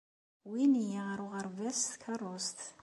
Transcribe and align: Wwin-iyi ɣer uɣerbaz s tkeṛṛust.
Wwin-iyi 0.47 0.99
ɣer 1.07 1.19
uɣerbaz 1.25 1.77
s 1.83 1.91
tkeṛṛust. 1.93 2.59